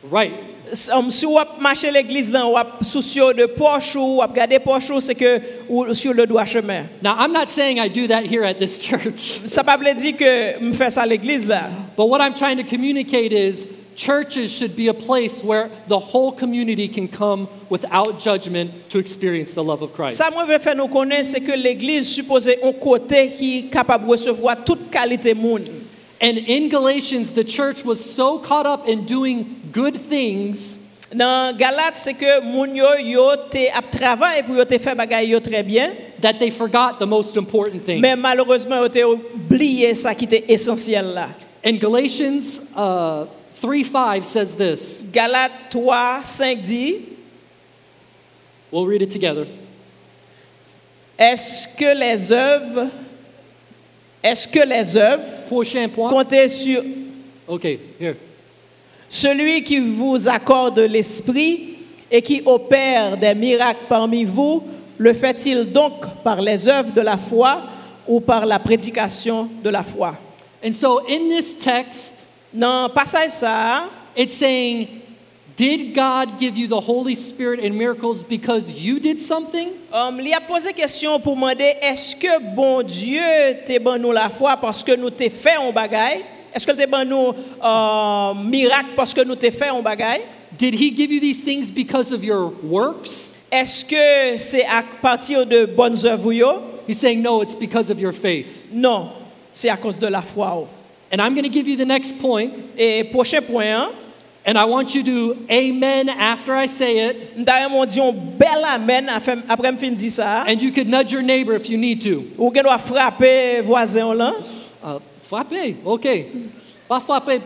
[0.05, 0.54] Right.
[0.93, 5.15] Um, si wap marcher l'église là, wap soucieux de poche ou wap gade poche c'est
[5.15, 6.85] que ou sur le droit chemin.
[7.03, 10.17] Now, I'm not saying I do that here at this church, Ça pas veut dire
[10.17, 11.69] que me fait ça à l'église là.
[11.97, 16.33] but what I'm trying to communicate is churches should be a place where the whole
[16.33, 20.17] community can come without judgment to experience the love of Christ.
[20.17, 24.57] Ça moi veux faire nous connaître c'est que l'église supposée un côté qui capable recevoir
[24.65, 25.69] toute qualité monde.
[26.23, 30.81] And in Galatians, the church was so caught up in doing good things
[31.15, 35.29] Dans Galate, c'est que moun yo yo te ap travail pour yo te faire bagay
[35.29, 38.01] yo très bien, that they forgot the most important thing.
[38.01, 41.29] mais malheureusement yo te oublié ça qui était essentiel là.
[41.65, 43.27] And Galatians uh,
[43.61, 45.05] 3 5 says this.
[45.13, 46.97] Galate 3, 5 dit,
[48.73, 49.47] We'll read it together.
[51.17, 52.89] est-ce que les œuvres,
[54.23, 56.11] est-ce que les œuvres Prochain point.
[56.11, 56.83] comptez sur
[57.49, 58.17] Okay, here.
[59.15, 61.77] Celui qui vous accorde l'esprit
[62.11, 64.65] et qui opère des miracles parmi vous,
[64.99, 65.93] le fait-il donc
[66.25, 67.63] par les œuvres de la foi
[68.09, 70.17] ou par la prédication de la foi?
[70.65, 73.85] And so in this text, Dans passage ça,
[74.17, 74.89] it's saying,
[75.57, 79.71] Did God give you the Holy Spirit and miracles because you did something?
[79.93, 83.23] Um, il a posé question pour demander est-ce que bon Dieu
[83.65, 86.23] t'a ban nous la foi parce que nous t'ai fait un bagay?
[86.55, 90.23] Est-ce que t'a ban nous euh, miracle parce que nous t'ai fait un bagay?
[90.57, 93.33] Did He give you these things because of your works?
[93.51, 96.33] Est-ce que c'est à partir de bonnes œuvres?
[96.33, 96.63] yo?
[96.87, 98.67] He's saying, No, it's because of your faith.
[98.73, 99.11] Non,
[99.53, 100.53] c'est à cause de la foi.
[100.55, 100.69] oh.
[101.13, 103.91] And I'm going to give you the next point, Et prochain point, hein,
[104.47, 108.65] and I want you to amen after I say it, D'ailleurs, mon dit un bel
[108.65, 109.09] amen
[109.49, 110.45] après me fin dit ça.
[110.49, 112.25] and you could nudge your neighbor if you need to.
[115.31, 115.75] Ou gen doit frapper voisin là.
[115.75, 116.07] Frapper, OK.
[116.89, 117.41] Pas frapper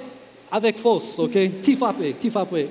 [0.51, 1.63] avec force, OK?
[1.63, 2.69] Ti frapper, ti frapper.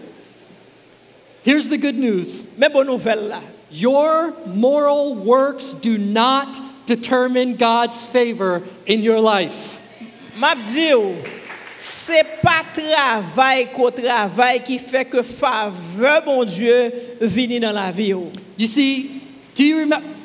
[1.44, 2.48] Here's the good news.
[2.58, 3.42] Mais bonne nouvelle là.
[3.70, 9.82] Your moral works do not determine God's favor in your life.
[10.38, 11.16] M'a dit ou,
[11.78, 18.14] c'est pas travail qu'au travail qui fait que faveur bon Dieu vini dans la vie.
[18.58, 19.22] You see,
[19.56, 20.17] do you remember?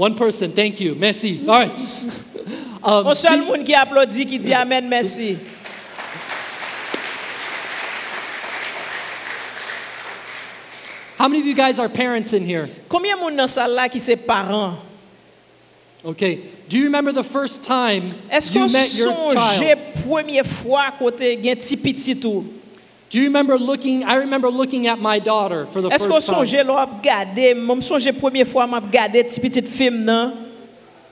[0.00, 0.94] One person, thank you.
[0.94, 1.46] Merci.
[1.46, 1.72] All right.
[2.82, 5.36] Um, Un seul monde qui applaudit qui dit amen merci.
[11.18, 12.70] how many of you guys are parents in here?
[12.88, 14.78] Combien de monde dans salle là qui c'est parents?
[16.02, 16.40] Okay.
[16.70, 19.78] Do you remember the first time Est-ce you met your child?
[20.02, 22.46] première fois côté gen ti petit tout?
[23.10, 24.04] Do you remember looking?
[24.04, 26.44] I remember looking at my daughter for the Est-ce first time.
[26.64, 30.46] là ap gade, m'm songe première fois m'a gade ti petit film nan?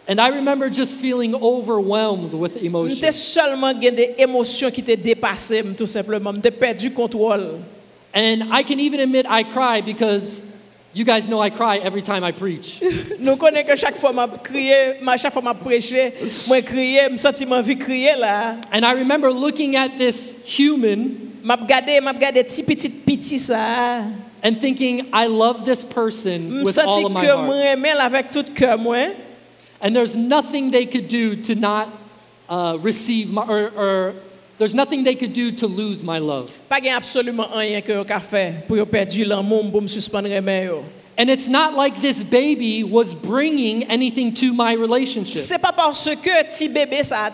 [0.07, 3.13] And I remember just feeling overwhelmed with emotion.
[3.13, 4.83] Seulement des émotions qui
[5.77, 7.59] tout simplement, perdu contrôle.
[8.15, 10.45] And I can even admit I cry because
[10.95, 12.81] you guys know I cry every time I preach.
[13.19, 16.15] Nous que chaque fois m'a crié, chaque fois m'a prêché,
[16.47, 18.57] moi crié, me senti envie crier là.
[18.73, 24.05] and I remember looking at this human M'a gardé, m'a gardé ti petit petit ça.
[24.43, 27.51] and thinking, I love this person with all of my heart.
[27.51, 29.15] aimer avec tout cœur moi.
[29.81, 31.89] And there's nothing they could do to not
[32.49, 34.15] uh, receive my, or, or
[34.59, 36.51] there's nothing they could do to lose my love.
[41.19, 41.27] Pas gen absolument rien que yo ka fait pour yo perdu l'amour pour me suspendre
[41.27, 41.27] aimer yo.
[41.27, 45.35] And it's not like this baby was bringing anything to my relationship.
[45.35, 47.31] C'est pas parce que ti bébé ça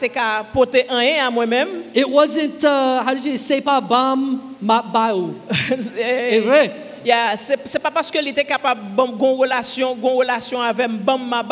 [0.52, 1.82] porter rien à moi-même.
[1.94, 5.34] It wasn't, uh, how did you say, pas bam, ma baou.
[5.98, 6.70] Eh, vrai.
[7.04, 11.28] yeah, c'est pas parce que il était capable bon gon relation, gon relation avec bam
[11.28, 11.42] ma.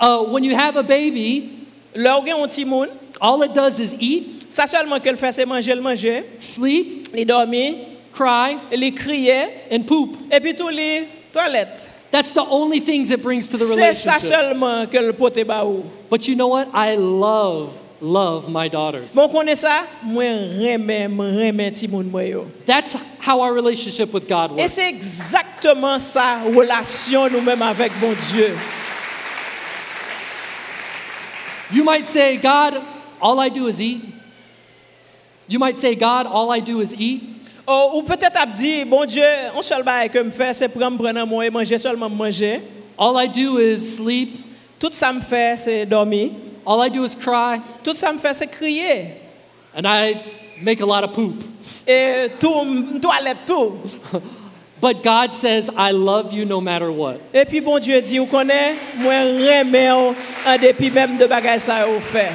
[0.00, 1.62] Uh, when you have a baby,
[1.94, 2.88] Là, gen un petit moun,
[3.20, 7.08] all it does is eat, ça seulement que le fait c'est manger, le manger, sleep,
[7.14, 7.74] il dormir,
[8.14, 10.16] cry, il crier and poop.
[10.30, 11.88] et puis tout les toilette.
[12.10, 14.22] That's the only things it brings to the C'est ça relationship.
[14.28, 15.84] seulement que le pote ba ou.
[16.10, 16.68] But you know what?
[16.74, 19.14] I love love my daughters.
[19.14, 22.46] Bon connaît ça, moi remè, moi remè ti moun moi yo.
[22.66, 24.72] That's how our relationship with God Et works.
[24.72, 28.54] c'est exactement ça relation nous-mêmes avec bon Dieu.
[31.72, 32.82] You might say, God,
[33.20, 34.02] all I do is eat.
[35.48, 37.22] You might say, God, all I do is eat.
[37.66, 39.22] Oh, ou peut-être ap dit, bon Dieu,
[39.54, 42.60] on seul bail que me fait, c'est prendre prendre moi et manger seulement manger.
[42.98, 44.44] All I do is sleep.
[44.80, 46.30] Tout ça me fait, c'est dormir.
[46.66, 47.60] All I do is cry.
[47.84, 49.14] Tout ça me fait, c'est crier.
[49.76, 50.16] And I
[50.60, 51.44] make a lot of poop.
[51.86, 53.74] Et tout, toilette, tout.
[54.80, 57.20] But God says, I love you no matter what.
[57.32, 60.12] Et puis bon Dieu dit, vous connaissez, moi remè ou
[60.44, 62.32] en dépit même de bagages ça ou fait.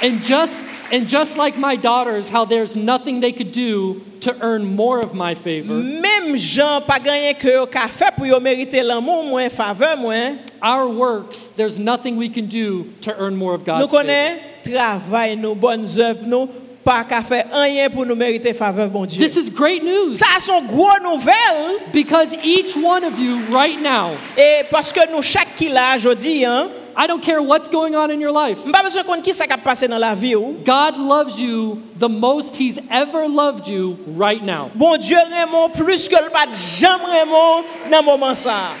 [0.00, 4.64] And just and just like my daughters, how there's nothing they could do to earn
[4.64, 5.74] more of my favor.
[5.74, 10.36] Même gens pas gagné que yo ka fait pour yo mériter l'amour moins faveur moins.
[10.62, 14.02] Our works, there's nothing we can do to earn more of God's favor.
[14.02, 16.48] Nous connaît travail nos bonnes œuvres nous
[16.84, 19.20] pas qu'à faire rien pour nous mériter faveur bon Dieu.
[19.20, 20.14] This is great news.
[20.14, 21.80] Ça sont gros nouvelles.
[21.92, 24.12] Because each one of you right now.
[24.36, 26.68] Et parce que nous chaque qui là aujourd'hui hein
[27.00, 28.58] I don't care what's going on in your life.
[28.72, 30.56] pas besoin qu'on qui ça qui a passé la vie ou.
[30.64, 34.68] God loves you the most he's ever loved you right now.
[34.74, 38.72] Bon Dieu Raymond plus que le pas jamais Raymond dans moment ça.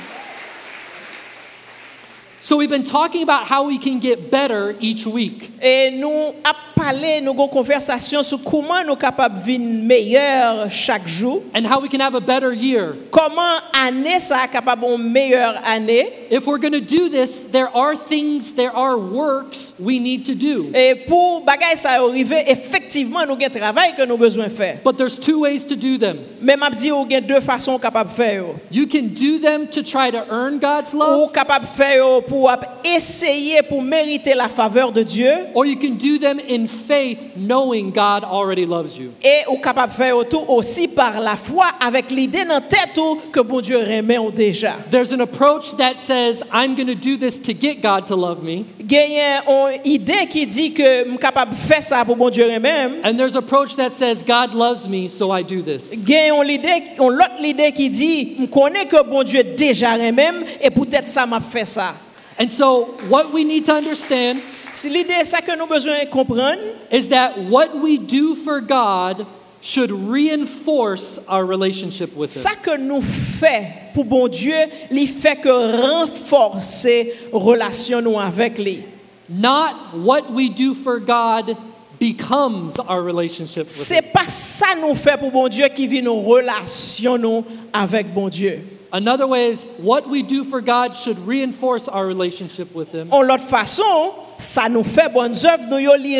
[2.48, 5.50] So we've been talking about how we can get better each week.
[5.60, 11.42] Et nous a parlé, nous avons conversation sur comment nous capables de meilleur chaque jour.
[11.54, 12.96] and how we can have a better year.
[13.10, 16.26] Comment année ça capable une meilleure année.
[16.30, 20.34] If we're going to do this, there are things, there are works we need to
[20.34, 20.70] do.
[20.74, 24.78] Et pour bagay ça arriver, effectivement nous avons travail que nous besoin faire.
[24.82, 26.18] But there's two ways to do them.
[26.40, 28.44] Mais m'a dit ou gen deux façons capable faire.
[28.70, 32.52] You can do them to try to earn God's Ou love, capable faire pour
[32.84, 37.90] essayer pour mériter la faveur de Dieu or you can do them in faith, knowing
[37.90, 39.10] God already loves you.
[39.24, 43.00] et ou capable faire tout aussi par la foi avec l'idée dans tête
[43.32, 44.76] que bon Dieu remet ou déjà.
[44.88, 48.44] There's an approach that says, I'm going to do this to get God to love
[48.44, 48.64] me.
[48.80, 53.00] Gagner une idée qui dit que je capable de faire ça pour bon Dieu remet.
[53.04, 56.06] And there's an approach that says, God loves me, so I do this.
[56.06, 60.30] Gagne une idée, une l'autre idée qui dit, je connais que bon Dieu déjà remet
[60.60, 61.94] et peut-être ça m'a fait ça.
[62.38, 66.60] And so, what we need to understand Si l'idée ça que nous besoin comprendre,
[66.92, 69.26] is that what we do for God
[69.60, 72.42] should reinforce our relationship with Him.
[72.42, 74.54] ça que nous fait pour bon Dieu,
[74.90, 78.84] il fait que renforcer relation nous avec lui.
[79.28, 81.56] Not what we do for God
[81.98, 83.84] becomes our relationship with Him.
[83.84, 88.28] C'est pas ça nous fait pour bon Dieu qui vit nos relations nous avec bon
[88.28, 88.62] Dieu.
[88.92, 93.08] Another way is what we do for God should reinforce our relationship with Him.
[93.10, 96.18] En l'autre façon, ça nous fait bonnes œuvres, nous yo li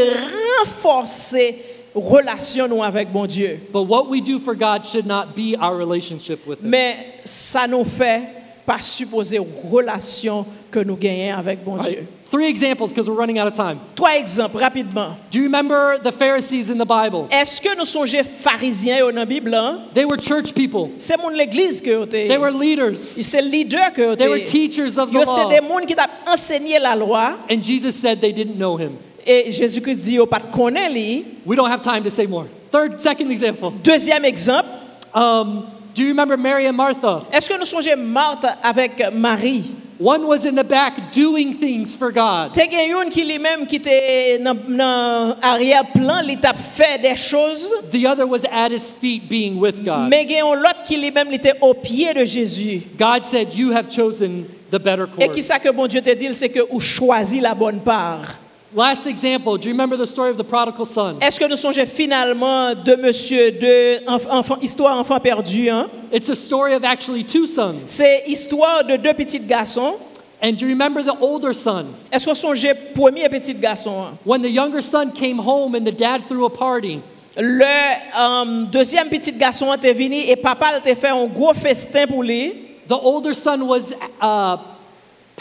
[0.60, 3.60] renforcer relation nous avec bon Dieu.
[3.72, 6.70] But what we do for God should not be our relationship with Him.
[6.70, 8.28] Mais ça nous fait
[8.68, 9.40] pas supposer
[9.72, 11.78] relation que nous gagnons avec bon?
[11.78, 12.06] Dieu.
[12.30, 13.80] Three examples because we're running out of time.
[13.96, 15.16] Trois exemples rapidement.
[15.30, 17.26] Do you remember the Pharisees in the Bible?
[17.30, 19.84] Est-ce que nous songeons pharisiens dans la Bible hein?
[19.94, 22.28] They were church people, C'est mon l'église que te.
[22.28, 24.18] they were leaders, C'est leader que te.
[24.18, 25.48] they were teachers of the Yo c'est law.
[25.48, 28.92] des gens qui t'a enseigné la loi And Jesus said they didn't know Him.
[29.26, 31.24] et Jésus-Christ dit yo pas connaît lui.
[31.46, 32.44] We don't have time to say more.
[32.70, 33.72] Third, second example.
[33.82, 34.68] Deuxième exemple,
[35.14, 35.62] Um,
[35.98, 37.22] do you remember Mary and Martha?
[37.32, 39.74] est-ce que nous songeons Marthe avec Marie?
[40.00, 42.54] One was in the back doing things for God.
[42.54, 47.74] Te gen yon qui lui-même qui était dans dans arrière-plan, il t'a fait des choses.
[47.90, 50.08] The other was at his feet being with God.
[50.08, 52.82] Mais gen yon l'autre qui lui-même il était au pied de Jésus.
[52.96, 55.46] God said, You have chosen the better Et qui course.
[55.46, 58.36] ça que bon Dieu te dit, c'est que ou choisi la bonne part.
[58.74, 61.18] Last example, do you remember the story of the prodigal son?
[61.22, 65.88] Est-ce que nous songeons finalement de monsieur, de enf- enfant, histoire enfant perdu, hein?
[66.12, 67.76] It's a story of actually two sons.
[67.86, 69.94] C'est histoire de deux petits garçons.
[70.42, 71.86] And do you remember the older son?
[72.12, 73.90] Est-ce qu'on songeait premier petit garçon?
[74.04, 74.18] hein?
[74.26, 77.00] When the younger son came home and the dad threw a party,
[77.38, 82.22] Le euh, deuxième petit garçon était venu et papa t'a fait un gros festin pour
[82.22, 82.52] lui.
[82.86, 84.56] the older son was uh,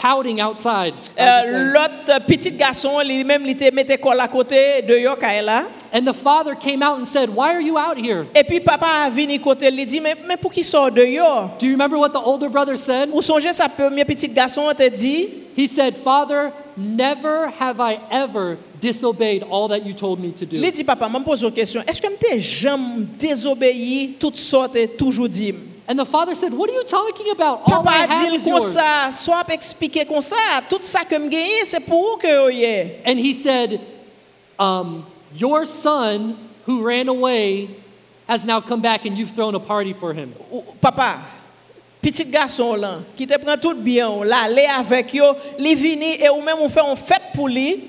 [0.00, 0.94] pouting outside.
[1.18, 1.72] Euh.
[1.72, 5.64] L'autre petit garçon, lui-même, il te mettait col à côté de Yokaela.
[5.92, 8.26] and the father came out and said, Why are you out here?
[8.34, 11.50] Et puis papa a venu côté, il dit, mais, mais pour qui sort de yo?
[11.58, 13.10] Do you remember what the older brother said?
[13.12, 18.58] Ou songez sa premier petit garçon te dit, He said, Father, never have I ever
[18.80, 20.56] disobeyed all that you told me to do.
[20.56, 24.76] il dit, papa, je me pose une question, est-ce que je jamais désobéi toutes sortes
[24.76, 25.54] et toujours dit?
[25.88, 27.62] And the father said, What are you talking about?
[27.64, 28.76] All Papa I have is yours.
[28.76, 30.36] ça, soit expliquer comme ça,
[30.68, 33.00] tout ça que je gagne, c'est pour que vous y.
[33.06, 33.80] And he said,
[34.58, 37.70] um, your son who ran away
[38.28, 40.34] has now come back and you've thrown a party for him.
[40.78, 41.20] Papa,
[42.02, 46.28] petit garçon là, qui te prend tout bien, là, aller avec yo, li vini et
[46.28, 47.87] ou même on fait une fête pour lui,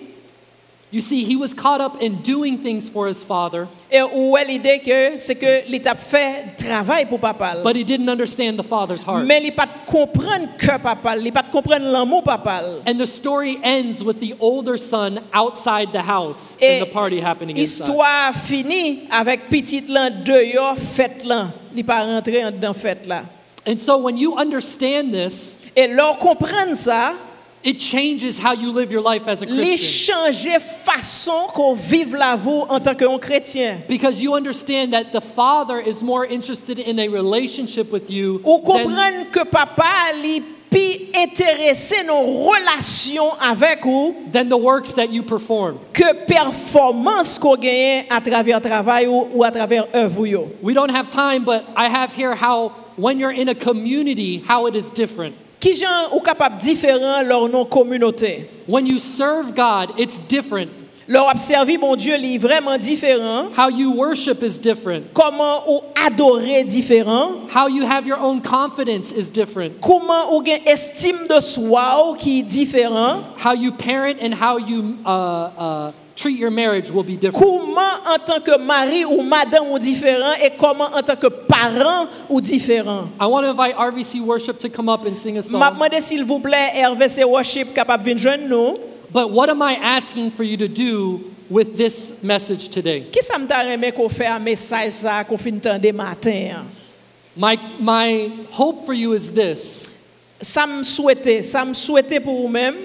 [0.92, 4.46] You see, he was caught up in doing things for his father, et ou est
[4.46, 7.62] l'idée que c'est que t'a fait travail pour papa.
[7.64, 9.24] but he didn't understand the father's heart.
[9.28, 12.64] Mais il pas comprendre que papa, il pas comprendre l'amour papa.
[12.88, 17.56] And the story ends with the older son outside the house and the party happening
[17.56, 17.88] inside.
[17.88, 23.26] histoire finie avec petit là dehors fête là, il pas rentrer en dans fête là.
[23.68, 27.14] And so when you understand this, Et leur comprendre ça,
[27.64, 30.16] it changes how you live your life as a li Christian.
[30.16, 33.78] changer façon qu'on vive la vie en tant que un chrétien.
[33.88, 38.62] Because you understand that the father is more interested in a relationship with you Ou
[39.32, 45.80] que papa li pi intéressé nos relations avec ou than the works that you perform.
[45.92, 50.50] que performance qu'on gagne à travers travail ou, ou à travers œuvre yo.
[50.62, 54.68] We don't have time, but I have here how when you're in a community, how
[54.68, 55.36] it is different.
[55.60, 58.50] Qui gens ou capable différent leur non communauté.
[58.68, 60.70] When you serve God, it's different.
[61.10, 63.50] Leur observer mon Dieu li vraiment différent.
[63.58, 65.12] How you worship is different.
[65.14, 67.50] Comment ou adorer différent.
[67.50, 69.82] How you have your own confidence is different.
[69.82, 73.24] Comment ou gain estime de soi ou qui est différent.
[73.44, 77.44] How you parent and how you uh, uh, treat your marriage will be different.
[77.46, 82.08] Comment en tant que mari ou madame ou différent et comment en tant que parent
[82.30, 83.08] ou différent.
[83.20, 85.74] I want to invite RVC Worship to come up and sing a M'a song.
[85.74, 88.74] demandé s'il vous plaît RVC Worship capable venir joindre nous.
[89.12, 93.06] But what am I asking for you to do with this message today?
[93.12, 96.66] Qui ça me t'a aimé qu'on fait un message ça qu'on fin entendre matin.
[97.36, 99.96] My, my hope for you is this.
[100.42, 102.76] Ça me souhaitait, ça me souhaitait pour vous-même.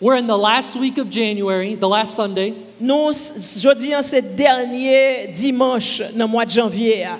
[0.00, 2.54] We're in the last week of January, the last Sunday.
[2.80, 3.10] Nous
[3.60, 7.04] jeudi en ce dernier dimanche dans le mois de janvier.
[7.04, 7.18] a.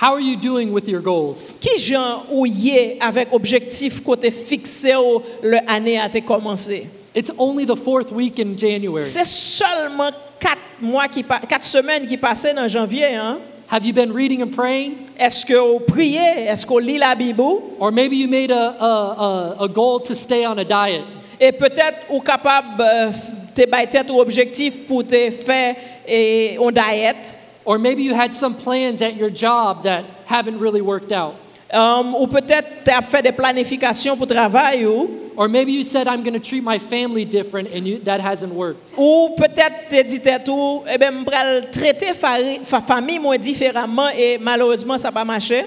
[0.00, 1.56] How are you doing with your goals?
[1.60, 6.88] Qui gens ou yé avec objectif côté fixé ou le année a été commencé?
[7.14, 9.04] It's only the fourth week in January.
[9.04, 13.38] C'est seulement quatre mois qui quatre semaines qui passaient dans janvier hein.
[13.70, 14.94] Have you been reading and praying?
[15.18, 17.42] Est-ce que vous priez, est-ce qu'on lit la Bible?
[17.78, 21.02] Or maybe you made a, a, a, a goal to stay on a diet.
[21.40, 23.10] et peut-être ou capable euh,
[23.54, 27.34] te bay tête ou objectif pour te faire et on diète
[27.66, 31.34] Or maybe you had some plans at your job that haven't really worked out.
[31.72, 36.06] Um, ou peut-être tu as fait des planifications pour travail ou Or maybe you said,
[36.06, 38.92] I'm going to treat my family different, and you, that hasn't worked.
[38.96, 44.96] ou peut-être tu dit ou eh ben m'pral traiter fa famille moins différemment et malheureusement
[44.98, 45.64] ça pas marché.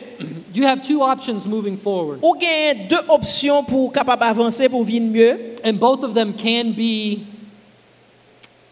[0.54, 5.06] You have two options moving forward, Ou gain deux options pour capable avancer pour vivre
[5.06, 5.38] mieux.
[5.66, 7.24] and both of them can be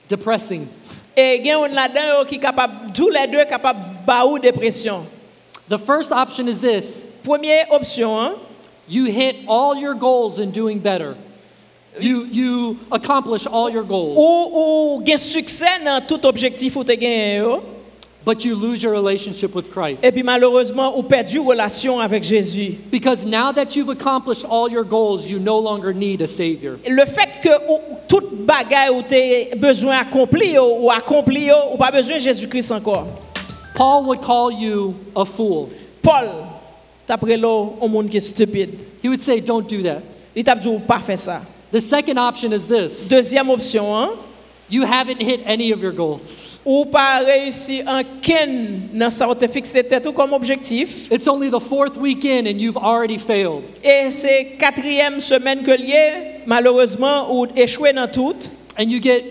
[0.10, 0.68] depressing.
[1.16, 5.06] Et gain on là-dedans yo qui capable tous les deux capable ba ou dépression.
[5.70, 8.36] The first option is this Première option
[8.88, 11.16] you hit all your goals in doing better,
[12.00, 16.96] you, you accomplish all your goals, ou ou gain succès dans tout objectif ou te
[16.96, 17.64] gain yo.
[17.64, 17.75] Oh.
[18.26, 20.04] But you lose your relationship with Christ.
[20.04, 22.76] Et puis malheureusement, ou perdu relation avec Jésus.
[22.92, 26.80] Because now that you've accomplished all your goals, you no longer need a Savior.
[26.88, 32.18] Le fait que ou, toute bagaille ou t'es besoin accompli ou, accompli ou pas besoin
[32.18, 33.08] Jésus-Christ encore.
[33.76, 35.70] Paul would call you a fool.
[36.02, 36.30] Paul,
[37.08, 38.80] d'après l'eau, un monde qui est stupide.
[39.04, 40.02] He would say, Don't do that.
[40.36, 41.42] Il t'a dit pas faire ça.
[41.72, 44.12] The second option is this Deuxième option, hein,
[44.70, 46.55] you haven't hit any of your goals.
[46.66, 51.08] Ou pas réussi en ken dans ou te fixé tête comme objectif.
[51.12, 53.64] It's only the fourth weekend and you've already failed.
[53.84, 58.50] Et c'est quatrième semaine que lié, malheureusement, ou échoué dans tout.
[58.80, 59.24] And you get,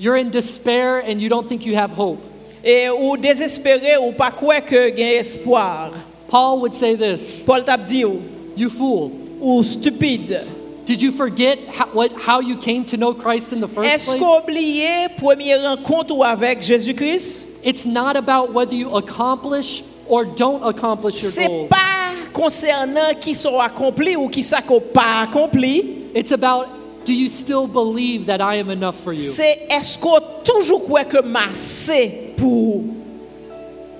[0.00, 2.20] you're in despair and you don't think you have hope.
[2.64, 5.92] Et ou désespéré ou pas quoi que gain espoir.
[6.28, 8.20] Paul would say this Paul t'a dit ou,
[8.56, 9.12] You fool.
[9.40, 10.40] ou stupide.
[10.88, 14.06] Did you forget how, what, how you came to know Christ in the first Est-ce
[14.06, 14.18] place?
[14.18, 17.60] qu'on oublié première rencontre avec Jésus-Christ?
[17.62, 21.68] It's not about whether you accomplish or don't accomplish your C'est goals.
[21.68, 26.06] pas concernant qui sont accomplis ou qui ça qu'on pas accompli.
[26.14, 26.68] It's about
[27.04, 29.20] do you still believe that I am enough for you?
[29.20, 32.84] C'est est-ce qu'on toujours croit que massé pour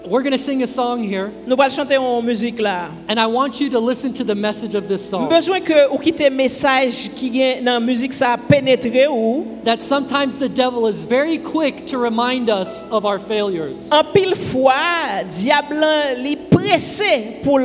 [0.09, 2.89] We're going to sing a song here, nous allons chanter en musique là.
[3.09, 5.29] and I want you to listen to the message of this song.
[5.29, 10.39] besoin que ou quitter message qui gagne dans musique ça a pénétré ou That sometimes
[10.39, 13.77] the devil is very quick to remind us of our failures.
[13.93, 15.85] en pile fois diable
[16.23, 17.61] li pressé pour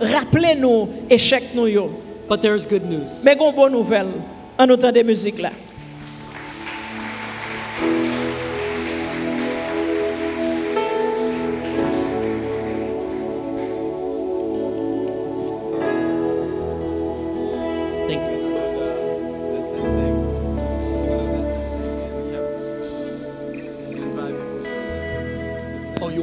[0.00, 1.90] rappeler nous échec nous yo.
[2.30, 3.22] But there's good news.
[3.24, 4.08] Mais gon bonne nouvelle
[4.58, 5.50] en de musique là.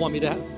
[0.05, 0.54] Want me to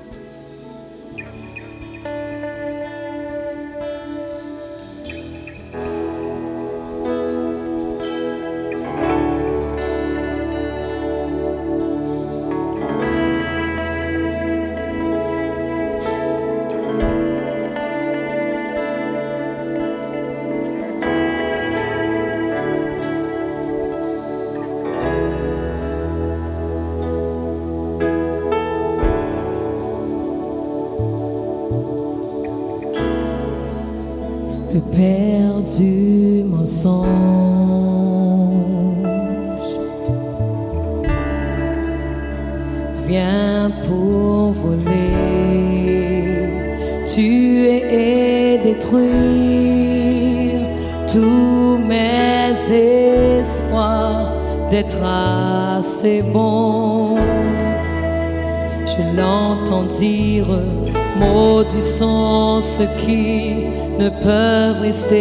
[62.78, 63.66] ceux qui
[63.98, 65.16] ne peuvent rester.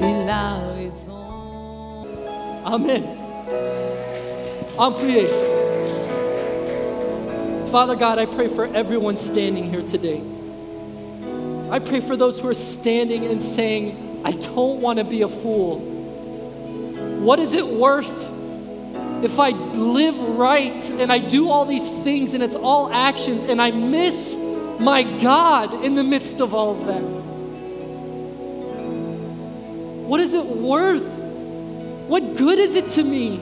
[0.00, 2.08] Il a raison.
[2.66, 3.04] Amen.
[4.76, 5.28] I'm prier.
[7.70, 10.20] Father God, I pray for everyone standing here today.
[11.70, 15.28] I pray for those who are standing and saying, I don't want to be a
[15.28, 15.78] fool.
[17.20, 18.30] What is it worth
[19.22, 23.62] if I live right and I do all these things and it's all actions and
[23.62, 27.02] I miss my God in the midst of all of that?
[30.08, 31.08] What is it worth?
[32.08, 33.36] What good is it to me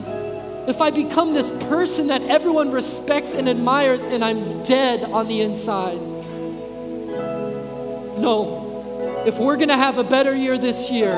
[0.67, 5.41] if I become this person that everyone respects and admires and I'm dead on the
[5.41, 5.99] inside?
[8.17, 9.23] No.
[9.25, 11.17] If we're going to have a better year this year,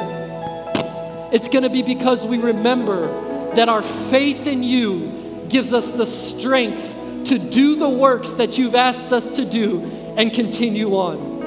[1.31, 3.07] it's going to be because we remember
[3.53, 8.75] that our faith in you gives us the strength to do the works that you've
[8.75, 11.43] asked us to do and continue on.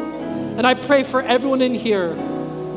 [0.58, 2.14] And I pray for everyone in here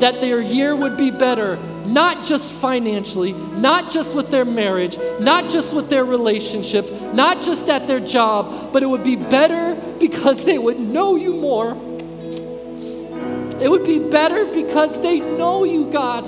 [0.00, 5.48] that their year would be better, not just financially, not just with their marriage, not
[5.48, 10.44] just with their relationships, not just at their job, but it would be better because
[10.44, 11.72] they would know you more.
[13.60, 16.24] It would be better because they know you, God,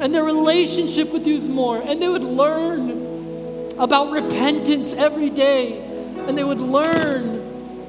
[0.00, 5.80] and their relationship with you is more, and they would learn about repentance every day,
[6.26, 7.41] and they would learn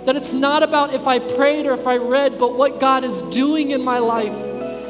[0.05, 3.21] that it's not about if I prayed or if I read, but what God is
[3.23, 4.35] doing in my life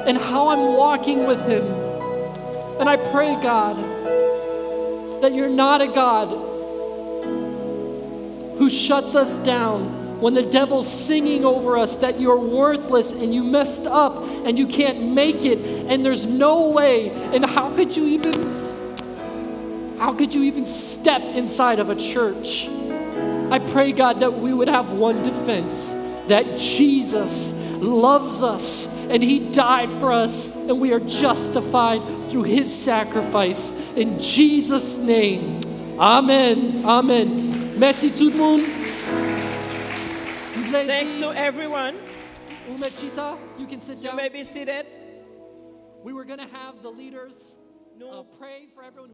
[0.07, 1.65] and how I'm walking with Him.
[2.79, 3.77] And I pray, God,
[5.21, 6.29] that you're not a God
[8.57, 13.43] who shuts us down when the devil's singing over us that you're worthless and you
[13.43, 15.59] messed up and you can't make it
[15.89, 18.33] and there's no way and how could you even
[19.97, 22.67] how could you even step inside of a church
[23.53, 25.91] i pray god that we would have one defense
[26.27, 32.73] that jesus loves us and he died for us and we are justified through his
[32.73, 35.59] sacrifice in jesus name
[35.99, 38.65] amen amen merci tout le monde
[40.73, 41.95] Thanks to everyone.
[42.67, 44.11] Umechita, you can sit down.
[44.11, 44.87] You may be seated.
[46.03, 47.57] We were going to have the leaders
[48.01, 49.11] uh, pray for everyone.